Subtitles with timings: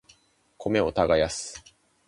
[0.57, 1.63] 米を耕す